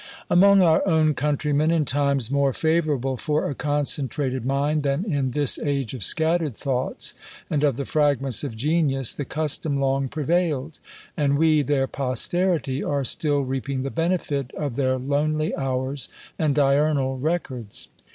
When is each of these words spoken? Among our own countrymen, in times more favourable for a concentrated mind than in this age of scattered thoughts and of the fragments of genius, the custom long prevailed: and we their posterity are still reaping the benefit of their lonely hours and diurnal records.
Among 0.31 0.63
our 0.63 0.81
own 0.87 1.13
countrymen, 1.13 1.69
in 1.69 1.85
times 1.85 2.31
more 2.31 2.53
favourable 2.53 3.17
for 3.17 3.47
a 3.47 3.53
concentrated 3.53 4.43
mind 4.47 4.81
than 4.81 5.05
in 5.05 5.29
this 5.29 5.59
age 5.59 5.93
of 5.93 6.01
scattered 6.01 6.55
thoughts 6.55 7.13
and 7.51 7.63
of 7.63 7.75
the 7.75 7.85
fragments 7.85 8.43
of 8.43 8.57
genius, 8.57 9.13
the 9.13 9.25
custom 9.25 9.79
long 9.79 10.07
prevailed: 10.07 10.79
and 11.15 11.37
we 11.37 11.61
their 11.61 11.85
posterity 11.85 12.83
are 12.83 13.05
still 13.05 13.41
reaping 13.41 13.83
the 13.83 13.91
benefit 13.91 14.51
of 14.55 14.75
their 14.75 14.97
lonely 14.97 15.55
hours 15.55 16.09
and 16.39 16.55
diurnal 16.55 17.19
records. 17.19 17.87